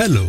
[0.00, 0.26] Hello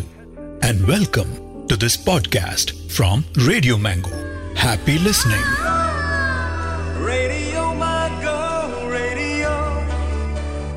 [0.64, 1.34] and welcome
[1.70, 4.10] to this podcast from Radio Mango
[4.58, 5.48] happy listening
[7.04, 8.36] Radio Mango,
[8.96, 9.52] Radio,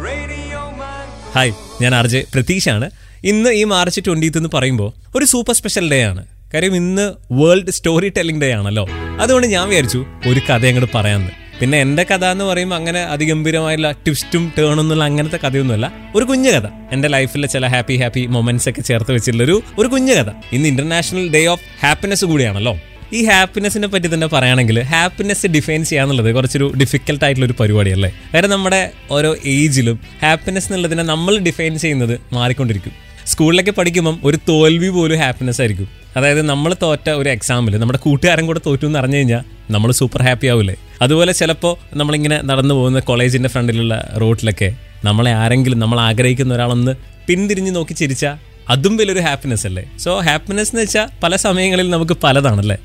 [0.06, 1.32] Radio Mango.
[1.36, 2.92] Hi ഞാൻ RJ പ്രതീഷാണ്.
[3.24, 6.26] ഇന്ന് ഈ March twentieth എന്ന് പറയുമ്പോൾ ഒരു സൂപ്പർ സ്പെഷ്യൽ ഡേ ആണ്.
[6.54, 8.88] കാര്യം ഇന്ന് വേൾഡ് സ്റ്റോറി ടെല്ലിംഗ് ഡേ ആണല്ലോ.
[9.20, 14.54] അതുകൊണ്ട് ഞാൻ വിചാരിച്ചു ഒരു കഥ അങ്ങോട്ട് പറയാമെന്ന് പിന്നെ എന്റെ കഥ എന്ന് പറയുമ്പോൾ അങ്ങനെ അതിഗംഭീരമായുള്ള ട്വിസ്റ്റും
[14.58, 15.94] ടേണും എന്നുള്ള അങ്ങനത്തെ കഥയൊന്നുമല്ല.
[16.16, 16.68] ഒരു കുഞ്ഞു കഥ.
[16.92, 20.30] എന്റെ ലൈഫിലെ ചില ഹാപ്പി ഹാപ്പി മൊമെന്റ്സ് ഒക്കെ ചേർത്ത് വെച്ചിട്ടുള്ള ഒരു ഒരു കുഞ്ഞു കഥ.
[20.52, 22.80] ഇന്ന് ഇന്റർനാഷണൽ ഡേ ഓഫ് ഹാപ്പിനെസ് കൂടിയാണല്ലോ.
[23.14, 28.14] ഈ ഹാപ്പിനെസ്സിനെ പറ്റി തന്നെ പറയുകയാണെങ്കിൽ ഹാപ്പിനെസ് ഡിഫൈൻ ചെയ്യാന്നുള്ളത് കുറച്ചൊരു ഡിഫിക്കൽട്ട് ആയിട്ടുള്ള ഒരു പരിപാടിയല്ലേ?
[28.34, 32.92] കാരണം നമ്മുടെ ഓരോ ഏജിലും ഹാപ്പിനെസ് എന്നുള്ളതിനെ നമ്മൾ ഡിഫൈൻ ചെയ്യുന്നത് മാറിക്കൊണ്ടിരിക്കും.
[33.26, 36.05] സ്കൂളിലൊക്കെ പഠിക്കുമ്പം ഒരു തോൽവി പോലും ഹാപ്പിനെസ് ആയിരിക്കും.
[36.16, 40.48] അതായത് നമ്മൾ തോറ്റ ഒരു എക്സാമിൽ നമ്മുടെ കൂട്ടുകാരൻ കൂടെ തോറ്റു എന്ന് അറിഞ്ഞു കഴിഞ്ഞാൽ നമ്മൾ സൂപ്പർ ഹാപ്പി
[40.48, 44.70] ആവില്ലേ അതുപോലെ ചിലപ്പോൾ നമ്മളിങ്ങനെ നടന്നു പോകുന്ന കോളേജിന്റെ ഫ്രണ്ടിലുള്ള റോഡിലൊക്കെ
[45.04, 46.94] നമ്മളെ ആരെങ്കിലും നമ്മൾ ആഗ്രഹിക്കുന്ന ഒരാളൊന്ന്
[47.28, 48.36] പിന്തിരിഞ്ഞ് നോക്കി ചിരിച്ചാൽ
[48.70, 49.98] അതും വലിയൊരു ഹാപ്പിനെസ് അല്ലേ?
[50.00, 52.78] സോ ഹാപ്പിനെസ് എന്ന് വെച്ചാൽ പല സമയങ്ങളിൽ നമുക്ക് പലതാണല്ലേ?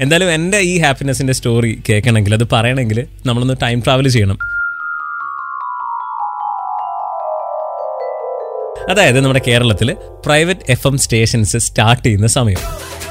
[0.00, 4.38] എന്തായാലും എന്റെ ഈ ഹാപ്പിനെസ്സിന്റെ സ്റ്റോറി കേൾക്കണമെങ്കിൽ അത് പറയണമെങ്കിൽ നമ്മളൊന്ന് ടൈം ട്രാവൽ ചെയ്യണം.
[8.90, 9.96] അതായത് നമ്മുടെ കേരളത്തിൽ
[10.26, 12.60] private F M stations start ചെയ്യുന്ന സമയം.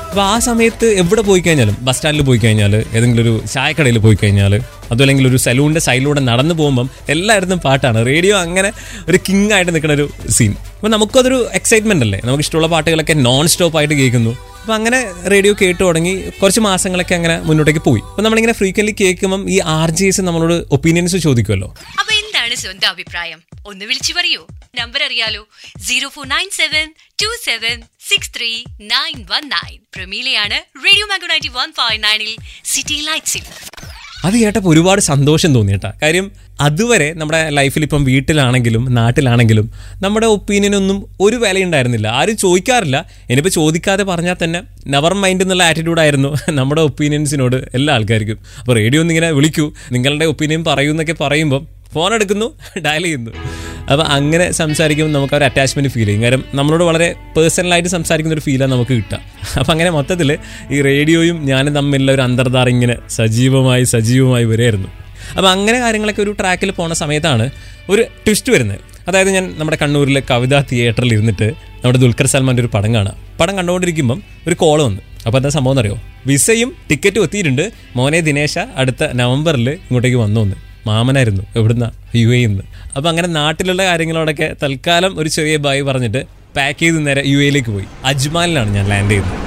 [0.09, 4.53] അപ്പോൾ ആ സമയത്ത് എവിടെ പോയി കഴിഞ്ഞാലും ബസ് സ്റ്റാൻഡിൽ പോയി കഴിഞ്ഞാൽ ഏതെങ്കിലും ഒരു ചായക്കടയിൽ പോയി കഴിഞ്ഞാൽ
[4.91, 8.05] അതുമല്ലെങ്കിൽ ഒരു സലൂണിന്റെ സൈഡിലൂടെ നടന്നു പോകുമ്പം എല്ലായിടത്തും പാട്ടാണ്.
[8.05, 8.71] റേഡിയോ അങ്ങനെ
[9.09, 12.19] ഒരു കിങ് ആയിട്ട് നിൽക്കുന്ന ഒരു സീൻ അപ്പോൾ നമുക്കതൊരു എക്സൈറ്റ്മെന്റ് അല്ലേ?
[12.25, 14.33] നമുക്ക് ഇഷ്ടമുള്ള പാട്ടുകളൊക്കെ നോൺ സ്റ്റോപ്പ് ആയിട്ട് കേൾക്കുന്നു.
[14.61, 14.99] അപ്പോൾ അങ്ങനെ
[15.31, 18.01] റേഡിയോ കേട്ട് തുടങ്ങി കുറച്ച് മാസങ്ങളൊക്കെ അങ്ങനെ മുന്നോട്ടേക്ക് പോയി.
[18.09, 21.69] അപ്പോൾ നമ്മളിങ്ങനെ ഫ്രീക്വന്റ് കേൾക്കുമ്പം ഈ ആർ ജി എസ് നമ്മളോട് ഒപ്പീനിയൻസ് ചോദിക്കുമല്ലോ
[22.53, 23.39] എന്താണ് സ്വന്തം അഭിപ്രായം.
[23.65, 24.47] ഒന്ന് വിളിച്ചു പറയൂ.
[24.81, 25.47] നമ്പർ അറിയാലോ.
[25.87, 26.85] Zero four nine seven
[27.21, 28.51] two seven six three
[28.81, 29.77] nine one nine.
[29.95, 33.41] പ്രമീലയാണ് Radio Mango ninety one five നയനിൽ city ലൈറ്റ്സിൽ.
[34.23, 36.31] അത് കേട്ടപ്പോൾ ഒരുപാട് സന്തോഷം തോന്നി കേട്ടോ കാര്യം
[36.61, 42.07] അതുവരെ നമ്മുടെ ലൈഫിൽ ഇപ്പം വീട്ടിലാണെങ്കിലും നാട്ടിലാണെങ്കിലും നമ്മുടെ ഒപ്പീനിയനൊന്നും ഒരു വിലയുണ്ടായിരുന്നില്ല.
[42.07, 42.97] ആരും ചോദിക്കാറില്ല.
[43.23, 48.39] ഇനിയിപ്പോൾ ചോദിക്കാതെ പറഞ്ഞാൽ തന്നെ നെവർ മൈൻഡ് എന്നുള്ള ആറ്റിറ്റ്യൂഡായിരുന്നു നമ്മുടെ ഒപ്പീനിയൻസിനോട് എല്ലാ ആൾക്കാർക്കും.
[48.59, 49.73] അപ്പോൾ റേഡിയോ ഒന്നിങ്ങനെ വിളിക്കൂ.
[49.91, 52.47] നിങ്ങളുടെ ഒപ്പീനിയൻ പറയൂ എന്നൊക്കെ പറയുമ്പം ഫോൺ എടുക്കുന്നു
[52.85, 53.31] ഡയൽ ചെയ്യുന്നു.
[53.91, 56.21] അപ്പോൾ അങ്ങനെ സംസാരിക്കുമ്പോൾ നമുക്ക് ഒരു അറ്റാച്ച്മെന്റ് ഫീൽ ചെയ്യും.
[56.23, 59.19] കാരണം നമ്മളോട് വളരെ പേഴ്സണലായിട്ട് സംസാരിക്കുന്ന ഒരു ഫീലാണ് നമുക്ക് കിട്ടുക.
[59.59, 60.37] അപ്പം അങ്ങനെ മൊത്തത്തിൽ
[60.71, 64.89] ഈ റേഡിയോയും ഞാനും തമ്മിലുള്ള ഒരു അന്തർധാര ഇങ്ങനെ സജീവമായി സജീവമായി വരെയായിരുന്നു.
[65.37, 67.49] അപ്പോൾ അങ്ങനെ കാര്യങ്ങളൊക്കെ ഒരു ട്രാക്കിൽ പോണ സമയത്താണ്
[67.89, 68.79] ഒരു ട്വിസ്റ്റ് വരുന്നത്.
[69.07, 71.47] അതായത് ഞാൻ നമ്മുടെ കണ്ണൂരിലെ കവിതാ തിയേറ്ററിൽ ഇരുന്നിട്ട്
[71.83, 73.15] നമ്മുടെ ദുൽഖർ സൽമാന്റെ ഒരു പടം കാണാം.
[73.39, 75.01] പടം കണ്ടുകൊണ്ടിരിക്കുമ്പം ഒരു കോൾ വന്നു.
[75.25, 75.97] അപ്പോൾ എന്താ സംഭവം എന്നറിയോ?
[76.27, 77.71] വിസയും ടിക്കറ്റും എത്തിയിട്ടുണ്ട്.
[77.95, 81.91] മോനെ ദിനേശ അടുത്ത നവംബറിൽ ഇങ്ങോട്ടേക്ക് വന്ന് മാമനായിരുന്നു എവിടുന്ന?
[82.15, 82.63] യു എയിൽ നിന്ന്.
[82.95, 86.23] അപ്പോൾ അങ്ങനെ നാട്ടിലുള്ള കാര്യങ്ങളോടൊക്കെ തൽക്കാലം ഒരു ചെറിയ ബായ് പറഞ്ഞിട്ട്
[86.55, 87.85] പാക്ക് ചെയ്ത് നേരെ യു എയിലേക്ക് പോയി.
[88.05, 89.43] അജ്മാലിലാണ് ഞാൻ ലാൻഡ് ചെയ്തത്.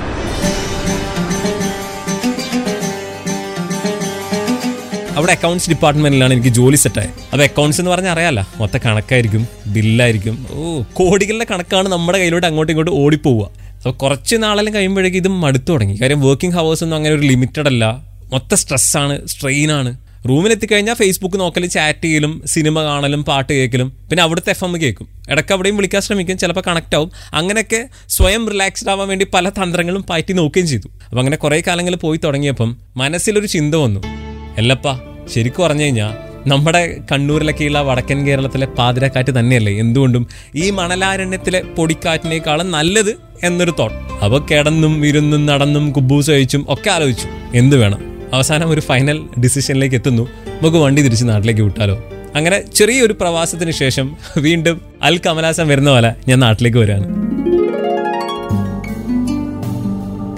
[5.16, 10.82] അവിടെ അക്കൗണ്ട്സ് ഡിപ്പാർട്ട്മെന്റിലാണ് എനിക്ക് ജോലി സെറ്റായത് അപ്പോൾ അക്കൗണ്ട്സ് എന്ന് പറഞ്ഞാൽ അറിയാലോ മൊത്തം കണക്കായിരിക്കും ബില്ലായിരിക്കും ഓ
[10.92, 13.50] കോടികളുടെ കണക്കാണ് നമ്മുടെ കയ്യിലോട്ട് അങ്ങോട്ടും ഇങ്ങോട്ടും ഓടിപ്പോവുക.
[13.76, 15.98] അപ്പോൾ കുറച്ച് നാളെല്ലാം കഴിയുമ്പോഴേക്കും ഇത് മടുത്തു തുടങ്ങി.
[16.02, 17.84] കാര്യം വർക്കിംഗ് ഹവേഴ്സ് ഒന്നും അങ്ങനെ ഒരു ലിമിറ്റഡ് അല്ല.
[18.32, 23.88] മൊത്തം സ്ട്രെസ്സാണ് സ്ട്രെയിനാണ് റൂമിലെത്തിക്കഴിഞ്ഞാൽ ഫേസ്ബുക്ക് നോക്കലും ചാറ്റ് ചെയ്യലും സിനിമ കാണലും പാട്ട് കേൾക്കലും.
[23.88, 25.08] പിന്നെ അവിടുത്തെ എഫ് എം കേൾക്കും.
[25.30, 27.12] ഇടയ്ക്ക് അവിടെയും വിളിക്കാൻ ശ്രമിക്കും ചിലപ്പോൾ കണക്ട് ആവും.
[27.34, 30.88] അങ്ങനെയൊക്കെ സ്വയം റിലാക്സ്ഡ് ആവാൻ വേണ്ടി പല തന്ത്രങ്ങളും പയറ്റി നോക്കുകയും ചെയ്തു.
[31.04, 34.00] അപ്പം അങ്ങനെ കുറേ കാലങ്ങൾ പോയി തുടങ്ങിയപ്പം മനസ്സിലൊരു ചിന്ത വന്നു.
[34.58, 35.00] എല്ലപ്പാ
[35.34, 39.78] ശരിക്കും പറഞ്ഞു കഴിഞ്ഞാൽ നമ്മുടെ കണ്ണൂരിലൊക്കെയുള്ള വടക്കൻ കേരളത്തിലെ പാതിരക്കാറ്റ് തന്നെയല്ലേ?
[39.78, 43.96] എന്തുകൊണ്ടും ഈ മണലാരണ്യത്തിലെ പൊടിക്കാറ്റിനേക്കാളും നല്ലത് എന്നൊരു തോട്ട്.
[43.96, 47.28] അപ്പോൾ കിടന്നും ഇരുന്നും നടന്നും കുബൂസ് കഴിച്ചും ഒക്കെ ആലോചിച്ചു.
[47.54, 48.15] എന്ത് വേണം?
[48.36, 50.22] അവസാനം ഒരു ഫൈനൽ ഡിസിഷനിലേക്ക് എത്തുന്നു.
[50.48, 51.96] നമുക്ക് വണ്ടി തിരിച്ച് നാട്ടിലേക്ക് വിട്ടാലോ?
[52.36, 57.06] അങ്ങനെ ചെറിയൊരു പ്രവാസത്തിന് ശേഷം വീണ്ടും അൽ കമലാസം വരുന്ന പോലെ ഞാൻ നാട്ടിലേക്ക് വരികയാണ്.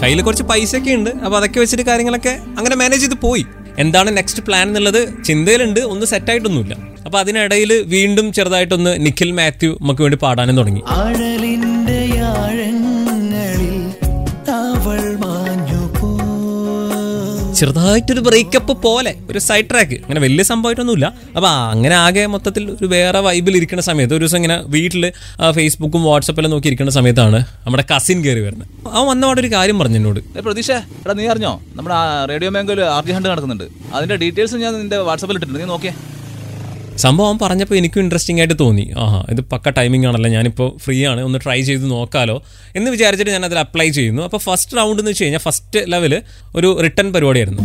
[0.03, 1.11] കയ്യിൽ കുറച്ച് പൈസ ഒക്കെ ഉണ്ട്.
[1.11, 3.45] അപ്പോൾ അതൊക്കെ വെച്ചിട്ട് കാര്യങ്ങളൊക്കെ അങ്ങനെ മാനേജ് ചെയ്ത് പോയി.
[3.79, 5.81] എന്താണ് നെക്സ്റ്റ് പ്ലാൻ എന്നുള്ളത് ചിന്തയിലുണ്ട്.
[5.81, 6.77] ഒന്ന് സെറ്റ് ആയിട്ടൊന്നുമില്ല.
[7.05, 10.83] അപ്പൊ അതിനിടയിൽ വീണ്ടും ചെറുതായിട്ടൊന്ന് നിഖിൽ മാത്യു നമുക്ക് വേണ്ടി പാടാനും തുടങ്ങി.
[17.59, 21.07] ചെറുതായിട്ടൊരു ബ്രേക്കപ്പ് പോലെ ഒരു സൈഡ് ട്രാക്ക് അങ്ങനെ വലിയ സംഭവമായിട്ടൊന്നുമില്ല.
[21.37, 25.13] അപ്പൊ അങ്ങനെ ആകെ മൊത്തത്തിൽ ഒരു വേറെ വൈബിൽ ഇരിക്കുന്ന സമയത്ത് ഒരു ദിവസം ഇങ്ങനെ വീട്ടിൽ
[25.57, 28.69] ഫേസ്ബുക്കും വാട്സപ്പിലും നോക്കി ഇരിക്കുന്ന സമയത്താണ് നമ്മുടെ കസിൻ കയറി വരുന്നത്.
[28.93, 30.21] അവൻ വന്നപാടെ ഒരു കാര്യം പറഞ്ഞു എന്നോട്.
[30.39, 31.61] പ്രതീക്ഷ എടാ നീ അറിഞ്ഞോ?
[31.75, 31.97] നമ്മുടെ
[32.31, 33.67] റേഡിയോ മേഖല ആർജി ഹണ്ട് നടക്കുന്നുണ്ട്.
[33.95, 35.61] അതിന്റെ ഡീറ്റെയിൽസ് ഞാൻ നിന്റെ വാട്സപ്പിൽ ഇട്ടിട്ടുണ്ട്.
[35.61, 35.95] നീ നോക്കിയേ.
[36.99, 38.95] സംഭവം പറഞ്ഞപ്പോൾ എനിക്കും ഇൻട്രസ്റ്റിംഗ് ആയിട്ട് തോന്നി.
[38.99, 42.43] ആ ഇത് പക്ക ടൈമിംഗ് ആണല്ലോ ഞാനിപ്പോൾ ഫ്രീ ആണ് ഒന്ന് ട്രൈ ചെയ്ത് നോക്കാലോ
[42.77, 44.23] എന്ന് വിചാരിച്ചിട്ട് ഞാൻ അതിൽ അപ്ലൈ ചെയ്യുന്നു.
[44.23, 46.23] അപ്പോൾ ഫസ്റ്റ് റൗണ്ട് എന്ന് വെച്ച് കഴിഞ്ഞാൽ ഫസ്റ്റ് ലെവൽ
[46.57, 47.63] ഒരു റിട്ടേൺ പരിപാടിയായിരുന്നു.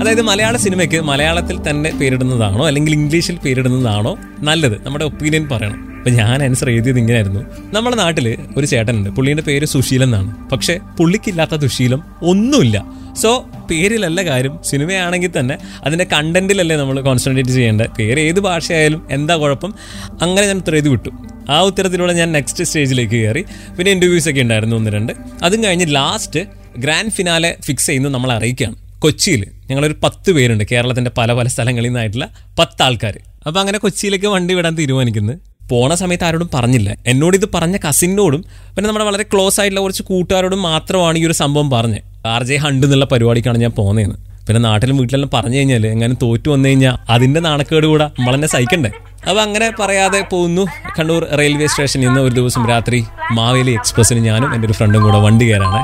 [0.00, 5.87] അതായത് മലയാള സിനിമയ്ക്ക് മലയാളത്തിൽ തന്നെ പേരിടുന്നതാണോ അല്ലെങ്കിൽ ഇംഗ്ലീഷിൽ പേരിടുന്നതാണോ നല്ലത് നമ്മുടെ ഒപ്പീനിയൻ പറയണം.
[6.08, 7.40] അപ്പം ഞാൻ ആൻസർ എഴുതിയത് ഇങ്ങനെയായിരുന്നു.
[7.74, 9.10] നമ്മുടെ നാട്ടിൽ ഒരു ചേട്ടനുണ്ട്.
[9.10, 10.50] പുള്ളീന്റെ പേര് സുശീലൻ എന്നാണ്.
[10.50, 12.84] പക്ഷേ പുള്ളിക്കില്ലാത്ത ദുശീലം ഒന്നുമില്ല.
[13.22, 14.58] സോ പേരിലല്ല കാര്യം.
[14.64, 19.74] സിനിമയാണെങ്കിൽ തന്നെ അതിന്റെ കണ്ടന്റിലല്ലേ നമ്മൾ കോൺസെൻട്രേറ്റ് ചെയ്യേണ്ടത് പേര് ഏത് ഭാഷയായാലും എന്താ കുഴപ്പം?
[20.22, 21.10] അങ്ങനെ ഞാൻ ഉത്തരം എഴുതി വിട്ടു.
[21.50, 23.44] ആ ഉത്തരത്തിലൂടെ ഞാൻ നെക്സ്റ്റ് സ്റ്റേജിലേക്ക് കയറി.
[23.78, 25.12] പിന്നെ ഇന്റർവ്യൂസ് ഒക്കെ ഉണ്ടായിരുന്നു ഒന്ന് രണ്ട്.
[25.42, 26.40] അതും കഴിഞ്ഞ് ലാസ്റ്റ്
[26.78, 28.76] ഗ്രാൻഡ് ഫിനാലെ ഫിക്സ് ചെയ്യുന്നത് നമ്മൾ അറിയിക്കുകയാണ്.
[28.98, 30.64] കൊച്ചിയിൽ ഞങ്ങളൊരു പത്ത് പേരുണ്ട്.
[30.72, 32.28] കേരളത്തിന്റെ പല പല സ്ഥലങ്ങളിൽ നിന്നായിട്ടുള്ള
[32.58, 35.32] പത്ത് ആൾക്കാർ അപ്പോൾ അങ്ങനെ കൊച്ചിയിലേക്ക് വണ്ടി വിടാൻ തീരുമാനിക്കുന്നു
[35.70, 36.96] പോണ സമയത്ത് ആരോടും പറഞ്ഞില്ല.
[37.06, 38.44] എന്നോട് ഇത് പറഞ്ഞ കസിനോടും
[38.74, 42.02] പിന്നെ നമ്മുടെ വളരെ ക്ലോസ് ആയിട്ടുള്ള കുറച്ച് കൂട്ടുകാരോടും മാത്രമാണ് ഈ ഒരു സംഭവം പറഞ്ഞത്.
[42.26, 44.16] ആർ ജെ ഹണ്ട് എന്നുള്ള പരിപാടിക്കാണ് ഞാൻ പോകുന്നതെന്ന്
[44.46, 48.90] പിന്നെ നാട്ടിലും വീട്ടിലെല്ലാം പറഞ്ഞു കഴിഞ്ഞാൽ എങ്ങനെ തോറ്റു വന്നു കഴിഞ്ഞാൽ അതിന്റെ നാണക്കേട് കൂടെ നമ്മളെന്നെ സഹിക്കണ്ടേ.
[49.28, 50.66] അപ്പൊ അങ്ങനെ പറയാതെ പോകുന്നു.
[50.98, 55.46] കണ്ണൂർ റെയിൽവേ സ്റ്റേഷനിൽ നിന്ന് ഒരു ദിവസം രാത്രി മാവേലി എക്സ്പ്രസ്സിന് ഞാനും എന്റെ ഒരു ഫ്രണ്ടും കൂടെ വണ്ടി
[55.50, 55.82] കയറാണ്.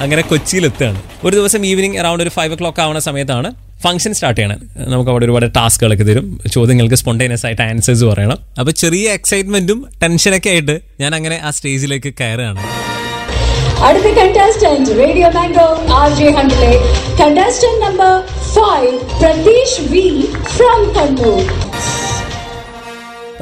[0.00, 1.00] അങ്ങനെ കൊച്ചിയിലെത്തുകയാണ്.
[1.24, 4.60] ഒരു ദിവസം ഈവനിങ് അറൗണ്ട് ഒരു ഫൈവ് ഒ ക്ലോക്ക് ആവുന്ന സമയത്താണ് ഫംഗ്ഷൻ സ്റ്റാർട്ട് ചെയ്യണം.
[4.92, 6.40] നമുക്ക് അവിടെ ഒരുപാട് ടാസ്കുകളൊക്കെ തരും.
[6.54, 8.38] ചോദ്യങ്ങൾക്ക് സ്പോണ്ടേനിയസ് ആയിട്ട് ആൻസേഴ്സ് പറയണം.
[8.60, 12.62] അപ്പൊ ചെറിയ എക്സൈറ്റ്മെന്റും ടെൻഷനൊക്കെ ആയിട്ട് ഞാൻ അങ്ങനെ ആ സ്റ്റേജിലേക്ക് കയറുകയാണ്.
[13.86, 15.28] അടുത്ത contestant radio
[16.00, 16.28] R J
[17.22, 18.12] contestant number
[18.54, 20.06] five Prateesh V
[20.56, 21.42] from Kannur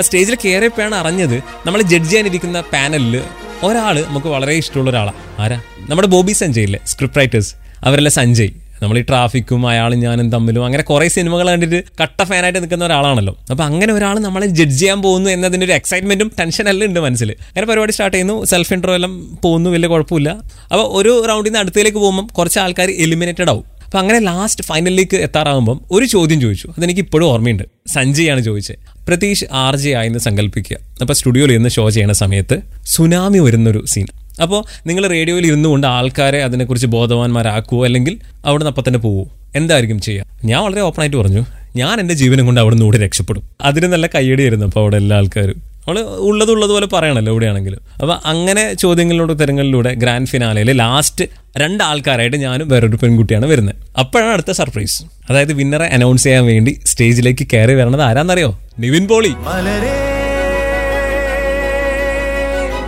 [0.00, 1.36] സ്റ്റേജിൽ കയറിയപ്പോഴാണ് അറിഞ്ഞത്
[1.66, 3.14] നമ്മൾ ജഡ്ജ് ചെയ്യാനിരിക്കുന്ന പാനലിൽ
[3.62, 5.58] ഒരാൾ നമുക്ക് വളരെ ഇഷ്ടമുള്ള ഒരാളാണ് ആരാ?
[5.88, 6.81] നമ്മുടെ ബോബി സഞ്ജയ് ഇല്ലേ?
[6.86, 7.52] സ്ക്രിപ്റ്റ് റൈറ്റേഴ്സ്
[7.84, 8.52] അവരല്ല സഞ്ജയ്.
[8.84, 13.38] നമ്മൾ ഈ ട്രാഫിക്കും അയാളും ഞാനും തമ്മിലും അങ്ങനെ കുറേ സിനിമകൾ കണ്ടിട്ട് കട്ട ഫാനായിട്ട് നിൽക്കുന്ന ഒരാളാണല്ലോ.
[13.50, 17.66] അപ്പൊ അങ്ങനെ ഒരാൾ നമ്മളെ ജഡ്ജ് ചെയ്യാൻ പോകുന്നു എന്നതിന്റെ ഒരു എക്സൈറ്റ്മെന്റും ടെൻഷൻ എല്ലാം ഉണ്ട് മനസ്സിൽ അങ്ങനെ
[17.66, 20.28] പരിപാടി സ്റ്റാർട്ട് ചെയ്യുന്നു സെൽഫ് ഇൻട്രോ എല്ലാം പോകുന്നു വലിയ കുഴപ്പമില്ല.
[20.72, 23.64] അപ്പോൾ ഒരു റൗണ്ടിൽ നിന്ന് അടുത്തേക്ക് പോകുമ്പോൾ കുറച്ച് ആൾക്കാർ എലിമിനേറ്റഡ് ആവും.
[23.84, 26.69] അപ്പൊ അങ്ങനെ ലാസ്റ്റ് ഫൈനലിലേക്ക് എത്താറാകുമ്പം ഒരു ചോദ്യം ചോദിച്ചു.
[26.78, 27.62] അതെനിക്ക് ഇപ്പോഴും ഓർമ്മയുണ്ട്.
[27.86, 28.76] സഞ്ജയാണ് ചോദിച്ചത്.
[29.08, 30.76] പ്രതീഷ് ആർ ജെ ആയെന്ന് സങ്കല്പിക്കുക.
[31.00, 34.06] അപ്പൊ സ്റ്റുഡിയോയിൽ ഇരുന്ന് ഷോ ചെയ്യുന്ന സമയത്ത് സുനാമി വരുന്നൊരു സീൻ
[34.42, 39.32] അപ്പോൾ നിങ്ങൾ റേഡിയോയിൽ ഇരുന്നു കൊണ്ട് ആൾക്കാരെ അതിനെക്കുറിച്ച് ബോധവാന്മാരാക്കുവോ അല്ലെങ്കിൽ അവിടെ നിന്ന് അപ്പം തന്നെ പോവോ.
[39.56, 41.44] എന്തായിരിക്കും ചെയ്യുക ഞാൻ വളരെ ഓപ്പൺ ആയിട്ട് പറഞ്ഞു
[41.76, 43.42] ഞാൻ എന്റെ ജീവനം കൊണ്ട് അവിടെ നിന്ന് രക്ഷപ്പെടും.
[43.60, 45.75] അതിന് നല്ല കയ്യടിയായിരുന്നു അപ്പോൾ അവിടെ എല്ലാ ആൾക്കാരും.
[45.86, 47.78] നമ്മൾ ഉള്ളത് ഉള്ളതുപോലെ പറയണല്ലോ എവിടെയാണെങ്കിലും.
[48.02, 51.25] അപ്പോൾ അങ്ങനെ ചോദ്യങ്ങളിലൂടെ ഉത്തരങ്ങളിലൂടെ ഗ്രാൻഡ് ഫിനാലയിൽ ലാസ്റ്റ്
[51.56, 53.75] രണ്ട് ആൾക്കാരായിട്ട് ഞാനും വേറൊരു പെൺകുട്ടിയാണ് വരുന്നത്.
[53.98, 58.60] അപ്പോഴാണ് അടുത്ത സർപ്രൈസ് അതായത് വിന്നറെ അനൗൺസ് ചെയ്യാൻ വേണ്ടി സ്റ്റേജിലേക്ക് കയറി വരണത് ആരാന്നറിയോ?
[58.78, 59.34] നിവിൻ പോളി.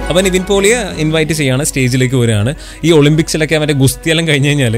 [0.08, 2.50] അപ്പൊ നിവിൻ പോളിയെ ഇൻവൈറ്റ് ചെയ്യാണ് സ്റ്റേജിലേക്ക് വരികയാണ്.
[2.86, 4.74] ഈ ഒളിമ്പിക്സിലൊക്കെ അവന്റെ ഗുസ്തിയെല്ലാം കഴിഞ്ഞ് കഴിഞ്ഞാൽ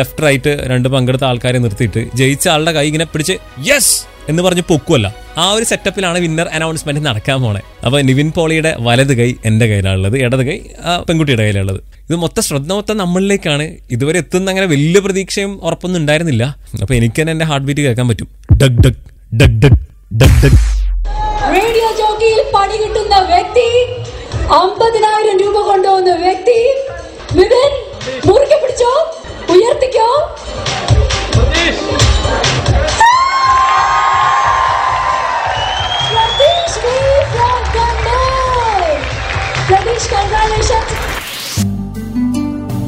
[0.00, 3.34] ലെഫ്റ്റ് റൈറ്റ് രണ്ട് പങ്കെടുത്ത ആൾക്കാരെ നിർത്തിയിട്ട് ജയിച്ച ആളുടെ കൈ ഇങ്ങനെ പിടിച്ച്
[3.68, 3.92] യെസ്
[4.30, 5.06] എന്ന് പറഞ്ഞ് പൊക്കുമല്ല
[5.42, 7.60] ആ ഒരു സെറ്റപ്പിലാണ് വിന്നർ അനൗൺസ്മെന്റ് നടക്കാൻ പോണേ.
[7.86, 12.70] അപ്പൊ നിവിൻ പോളിയുടെ വലത് കൈ എന്റെ കയ്യിലാണുള്ളത് ഇടത് കൈ ആ പെൺകുട്ടിയുടെ കയ്യിലുള്ളത് ഇത് മൊത്തം ശ്രദ്ധ
[12.78, 13.66] മൊത്തം നമ്മളിലേക്കാണ്.
[13.96, 16.44] ഇതുവരെ എത്തുന്ന അങ്ങനെ വലിയ പ്രതീക്ഷയും ഉറപ്പൊന്നും ഉണ്ടായിരുന്നില്ല.
[16.82, 18.28] അപ്പൊ എനിക്ക് തന്നെ എന്റെ ഹാർട്ട് ബീറ്റ് കേൾക്കാൻ പറ്റും.
[18.62, 19.00] ഡഗ് ഡഗ്
[19.40, 19.80] ഡഗ് ഡഗ്
[20.22, 20.40] ഡഗ്.
[20.44, 20.58] ഡഗ്
[21.54, 23.68] റേഡിയോ ജോക്കിയിൽ പണി കിട്ടുന്ന വ്യക്തി
[24.52, 26.58] അമ്പതിനായിരം രൂപ കൊണ്ടുവന്ന വ്യക്തി
[27.32, 27.72] വിപിൻ
[28.30, 28.92] മുറുകെ പിടിച്ചോ
[29.50, 30.08] ഉയർത്തിക്കോ.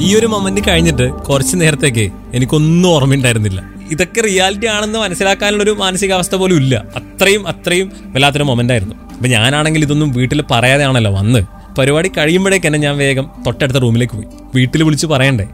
[0.01, 3.63] ഈ ഒരു മൊമെന്റ് കഴിഞ്ഞിട്ട് കുറച്ച് നേരത്തേക്ക് എനിക്കൊന്നും ഓർമ്മയുണ്ടായിരുന്നില്ല.
[3.91, 6.85] ഇതൊക്കെ റിയാലിറ്റി ആണെന്ന് മനസ്സിലാക്കാനുള്ള ഒരു മാനസികാവസ്ഥ പോലും ഇല്ല.
[6.97, 9.12] അത്രയും അത്രയും വല്ലാത്തൊരു മൊമെന്റ് ആയിരുന്നു.
[9.23, 11.41] അപ്പൊ ഞാനാണെങ്കിൽ ഇതൊന്നും വീട്ടിൽ പറയാതെയാണല്ലോ വന്ന്.
[11.79, 14.27] പരിപാടി കഴിയുമ്പോഴേക്ക് തന്നെ ഞാൻ വേഗം തൊട്ടടുത്ത റൂമിലേക്ക് പോയി.
[14.55, 15.45] വീട്ടിൽ വിളിച്ച് പറയണ്ടേ?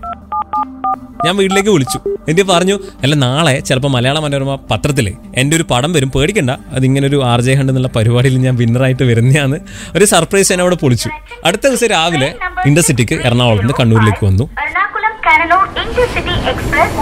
[1.27, 1.99] ഞാൻ വീട്ടിലേക്ക് വിളിച്ചു.
[2.29, 6.11] എന്നിട്ട് പറഞ്ഞു അല്ല നാളെ ചിലപ്പോൾ മലയാള മനോരമ പത്രത്തിൽ എന്റെ ഒരു പടം വരും.
[6.11, 6.51] പേടിക്കണ്ട.
[6.51, 9.59] അതിങ്ങനെ ഒരു ആർ ജെ ഹണ്ട് എന്നുള്ള പരിപാടിയിൽ ഞാൻ വിന്നറായിട്ട് വരുന്നതാണ്.
[9.97, 11.11] ഒരു സർപ്രൈസ് എന്നെ അവിടെ പൊളിച്ചു.
[11.45, 12.35] അടുത്ത ദിവസം രാവിലെ
[12.67, 14.47] ഇൻഡർസിറ്റിക്ക് എറണാകുളത്ത് നിന്ന് കണ്ണൂരിലേക്ക് വന്നു.
[15.85, 16.97] ഇൻഡർസിറ്റി എക്സ്പ്രസ്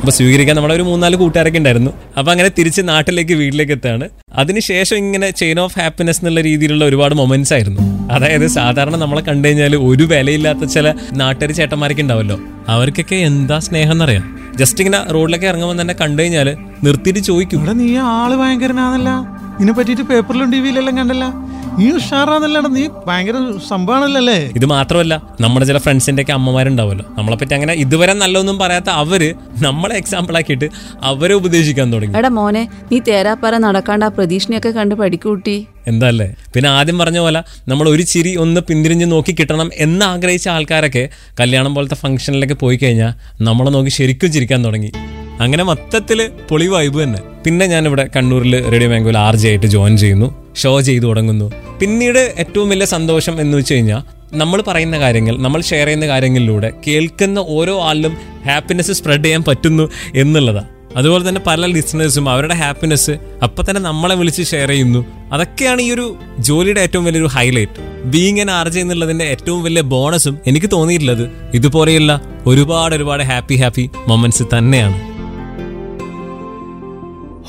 [0.00, 1.90] അപ്പൊ സ്വീകരിക്കാൻ നമ്മുടെ ഒരു മൂന്നാൽ കൂട്ടുകാരൊക്കെ ഉണ്ടായിരുന്നു.
[2.18, 4.06] അപ്പൊ അങ്ങനെ തിരിച്ച് നാട്ടിലേക്ക് വീട്ടിലേക്ക് എത്താണ്
[4.38, 8.10] അതിനുശേഷം ഇങ്ങനെ ചെയിൻ ഓഫ് ഹാപ്പിനെസ് എന്നുള്ള രീതിയിലുള്ള ഒരുപാട് മൊമെന്റ്സ് ആയിരുന്നു.
[8.10, 12.38] അതായത് സാധാരണ നമ്മളെ കണ്ടു കഴിഞ്ഞാൽ ഒരു വിലയില്ലാത്ത ചില നാട്ടുകാർ ചേട്ടന്മാരൊക്കെ ഉണ്ടാവല്ലോ.
[12.68, 14.36] അവർക്കൊക്കെ എന്താ സ്നേഹം എന്നറിയാം.
[14.56, 17.60] ജസ്റ്റ് ഇങ്ങനെ റോഡിലൊക്കെ ഇറങ്ങുമ്പോൾ തന്നെ കണ്ടു കഴിഞ്ഞാൽ നിർത്തിയിട്ട് ചോദിക്കും.
[17.60, 19.10] ഇവിടെ നീ ആൾ ഭയങ്കരനാന്നല്ല.
[19.58, 21.50] ഇതിനെ പറ്റിയിട്ട് പേപ്പറിലും ടി വിയിലെല്ലാം കണ്ടല്ല.
[21.78, 23.36] നീ ഉഷാറാന്നല്ലടാ നീ ഭയങ്കര
[23.68, 29.34] സംഭവമാണല്ലേ ഇത് മാത്രമല്ല നമ്മുടെ ചില ഫ്രണ്ട്സിന്റെ ഒക്കെ അമ്മമാരുണ്ടാവുമല്ലോ നമ്മളെ പറ്റി അങ്ങനെ ഇതുവരെ നല്ലൊന്നും പറയാത്ത അവർ
[29.62, 30.68] നമ്മളെ എക്സാമ്പിൾ ആക്കിയിട്ട്
[31.02, 32.18] അവരെ ഉപദേശിക്കാൻ തുടങ്ങി.
[32.18, 35.66] എടാ മോനെ നീ തേരാപ്പാറ നടക്കാണ്ട് ആ പ്രതീക്ഷനെയൊക്കെ കണ്ട് പഠിക്കൂട്ടി.
[35.86, 36.34] എന്താല്ലേ?
[36.54, 41.08] പിന്നെ ആദ്യം പറഞ്ഞ പോലെ നമ്മൾ ഒരു ചിരി ഒന്ന് പിന്തിരിഞ്ഞ് നോക്കി കിട്ടണം എന്ന് ആഗ്രഹിച്ച ആൾക്കാരൊക്കെ
[41.40, 43.12] കല്യാണം പോലത്തെ ഫംഗ്ഷനിലൊക്കെ പോയി കഴിഞ്ഞാൽ
[43.42, 44.92] നമ്മളെ നോക്കി ശരിക്കും ചിരിക്കാൻ തുടങ്ങി.
[45.40, 47.20] അങ്ങനെ മൊത്തത്തിൽ പൊളി വൈബ് തന്നെ.
[47.46, 50.28] പിന്നെ ഞാനിവിടെ കണ്ണൂരിൽ റേഡിയോ മാംഗോയിൽ ആർ ജെ ആയിട്ട് ജോയിൻ ചെയ്യുന്നു.
[50.56, 51.46] ഷോ ചെയ്തു തുടങ്ങുന്നു.
[51.80, 57.38] പിന്നീട് ഏറ്റവും വലിയ സന്തോഷം എന്ന് വെച്ച് കഴിഞ്ഞാൽ നമ്മൾ പറയുന്ന കാര്യങ്ങൾ നമ്മൾ ഷെയർ ചെയ്യുന്ന കാര്യങ്ങളിലൂടെ കേൾക്കുന്ന
[57.48, 58.12] ഓരോ ആളിലും
[58.46, 64.42] ഹാപ്പിനെസ് സ്പ്രെഡ് ചെയ്യാൻ പറ്റുന്നു എന്നുള്ളതാണ് അതുപോലെ തന്നെ പല ലിസണേഴ്സും അവരുടെ ഹാപ്പിനെസ് അപ്പം തന്നെ നമ്മളെ വിളിച്ച്
[64.42, 66.06] ഷെയർ ചെയ്യുന്നു അതൊക്കെയാണ് ഈ ഒരു
[66.38, 72.94] ജോലിയുടെ ഏറ്റവും വലിയൊരു ഹൈലൈറ്റ് ബീങ് എൻ ആർജെ എന്നുള്ളതിന്റെ ഏറ്റവും വലിയ ബോണസും എനിക്ക് തോന്നിയിട്ടുള്ളത് ഇതുപോലെയുള്ള ഒരുപാട്
[72.94, 74.98] ഒരുപാട് ഹാപ്പി ഹാപ്പി മൊമെന്റ്സ് തന്നെയാണ്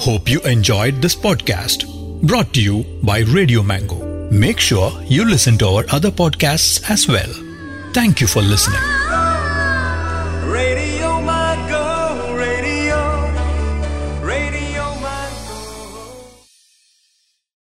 [0.06, 1.88] hope you enjoyed this podcast
[2.24, 4.00] brought to you by Radio Mango.
[4.32, 7.34] Make sure you listen to our other podcasts as well.
[7.94, 9.00] Thank for listening.